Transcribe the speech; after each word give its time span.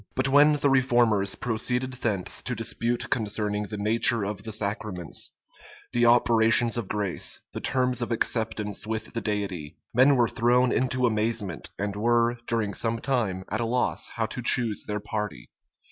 But 0.15 0.27
when 0.29 0.53
the 0.53 0.69
reformers 0.71 1.35
proceeded 1.35 1.93
thence 1.93 2.41
to 2.41 2.55
dispute 2.55 3.11
concerning 3.11 3.65
the 3.67 3.77
nature 3.77 4.23
of 4.23 4.41
the 4.41 4.51
sacraments, 4.51 5.31
the 5.93 6.07
operations 6.07 6.75
of 6.75 6.87
grace, 6.87 7.39
the 7.53 7.61
terms 7.61 8.01
of 8.01 8.11
acceptance 8.11 8.87
with 8.87 9.13
the 9.13 9.21
Deity, 9.21 9.77
men 9.93 10.15
were 10.15 10.27
thrown 10.27 10.71
into 10.71 11.05
amazement, 11.05 11.69
and 11.77 11.95
were, 11.95 12.39
during 12.47 12.73
some 12.73 12.97
time, 12.97 13.43
at 13.51 13.61
a 13.61 13.65
loss 13.67 14.09
how 14.15 14.25
to 14.25 14.41
choose 14.41 14.85
their 14.87 14.99
party. 15.01 15.51